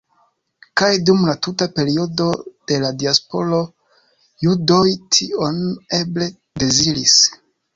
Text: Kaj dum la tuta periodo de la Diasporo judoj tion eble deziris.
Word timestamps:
Kaj 0.79 0.87
dum 1.09 1.19
la 1.27 1.35
tuta 1.47 1.67
periodo 1.79 2.29
de 2.71 2.79
la 2.85 2.91
Diasporo 3.03 3.61
judoj 4.47 4.83
tion 5.19 5.63
eble 6.03 6.33
deziris. 6.65 7.19